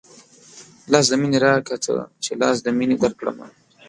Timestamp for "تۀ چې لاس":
1.83-2.57